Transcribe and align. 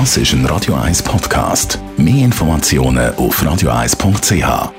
Das 0.00 0.16
ist 0.16 0.32
ein 0.32 0.44
Radio 0.46 0.74
1 0.74 1.04
Podcast. 1.04 1.78
Mehr 1.96 2.24
Informationen 2.24 3.14
auf 3.14 3.40
radio1.ch. 3.40 4.72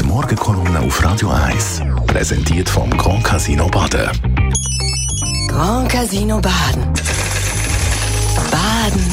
Die 0.00 0.04
Morgenkolumne 0.04 0.80
auf 0.80 1.04
Radio 1.04 1.30
1 1.30 1.82
präsentiert 2.08 2.68
vom 2.68 2.90
Grand 2.90 3.22
Casino 3.22 3.68
Baden. 3.68 4.10
Grand 5.46 5.88
Casino 5.88 6.40
Baden. 6.40 6.82
Baden 8.50 9.04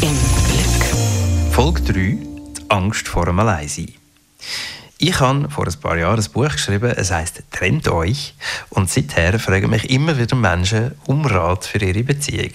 im 0.00 0.16
Glück. 0.46 1.50
Folge 1.50 1.80
3: 1.92 1.92
Die 1.92 2.18
Angst 2.68 3.08
vor 3.08 3.26
dem 3.26 3.40
Alleinsein. 3.40 3.92
Ich 4.98 5.18
habe 5.18 5.50
vor 5.50 5.66
ein 5.66 5.80
paar 5.80 5.98
Jahren 5.98 6.20
ein 6.20 6.32
Buch 6.32 6.52
geschrieben, 6.52 6.94
es 6.96 7.10
heißt 7.10 7.42
Trennt 7.50 7.88
euch. 7.88 8.34
Und 8.70 8.90
seither 8.90 9.40
fragen 9.40 9.70
mich 9.70 9.90
immer 9.90 10.16
wieder 10.16 10.36
Menschen 10.36 10.92
um 11.08 11.26
Rat 11.26 11.64
für 11.64 11.84
ihre 11.84 12.04
Beziehung. 12.04 12.52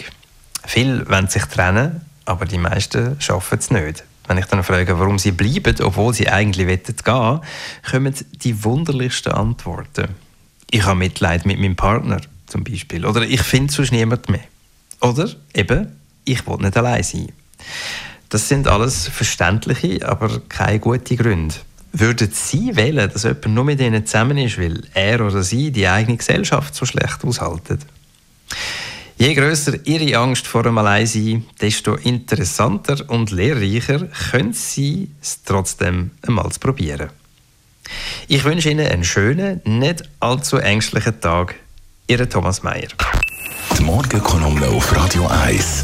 Viele 0.66 1.08
wollen 1.10 1.28
sich 1.28 1.46
trennen, 1.46 2.02
aber 2.26 2.46
die 2.46 2.58
meisten 2.58 3.20
schaffen 3.20 3.60
es 3.60 3.72
nicht. 3.72 4.04
Wenn 4.28 4.38
ich 4.38 4.46
dann 4.46 4.64
frage, 4.64 5.00
warum 5.00 5.18
sie 5.18 5.32
bleiben, 5.32 5.76
obwohl 5.82 6.14
sie 6.14 6.30
eigentlich 6.30 6.68
gehen 6.68 7.06
wollen, 7.06 7.42
kommen 7.90 8.16
die 8.34 8.64
wunderlichsten 8.64 9.32
Antworten. 9.34 10.10
Ich 10.70 10.86
habe 10.86 11.00
Mitleid 11.00 11.48
mit 11.48 11.60
meinem 11.60 11.76
Partner, 11.76 12.22
zum 12.46 12.64
Beispiel. 12.64 13.06
Oder 13.06 13.24
ich 13.24 13.42
finde 13.42 13.74
sonst 13.74 13.92
niemand 13.92 14.30
mehr. 14.30 14.44
Oder 15.02 15.30
eben, 15.56 15.88
ich 16.26 16.46
will 16.46 16.58
nicht 16.58 16.78
allein 16.78 17.02
sein. 17.02 17.32
Das 18.30 18.48
sind 18.48 18.68
alles 18.68 19.08
verständliche, 19.08 20.08
aber 20.08 20.42
keine 20.48 20.80
guten 20.80 21.18
Gründe. 21.18 21.56
Würden 21.92 22.30
Sie 22.32 22.76
wählen, 22.76 23.10
dass 23.12 23.24
jemand 23.24 23.48
nur 23.48 23.64
mit 23.64 23.82
Ihnen 23.82 24.06
zusammen 24.06 24.38
ist, 24.38 24.60
weil 24.60 24.84
er 24.94 25.26
oder 25.26 25.42
sie 25.42 25.72
die 25.72 25.88
eigene 25.88 26.18
Gesellschaft 26.18 26.76
so 26.76 26.86
schlecht 26.86 27.26
aushalten? 27.26 27.80
Je 29.20 29.34
grösser 29.34 29.74
Ihre 29.86 30.18
Angst 30.18 30.48
vor 30.48 30.64
dem 30.64 30.78
Alleinsein, 30.78 31.46
desto 31.60 31.96
interessanter 31.96 33.04
und 33.10 33.32
lehrreicher 33.32 34.08
können 34.32 34.54
Sie 34.54 35.10
es 35.22 35.44
trotzdem 35.44 36.12
einmal 36.26 36.50
probieren. 36.58 37.10
Ich 38.30 38.46
wünsche 38.46 38.70
Ihnen 38.70 38.88
einen 38.88 39.04
schönen, 39.04 39.60
nicht 39.66 40.04
allzu 40.22 40.56
ängstlichen 40.56 41.20
Tag. 41.20 41.56
Ihr 42.08 42.30
Thomas 42.30 42.64
Mayer. 42.64 42.88
Die 43.78 43.84
Morgenkolumne 43.84 44.68
auf 44.70 44.96
Radio 44.96 45.28
1. 45.28 45.84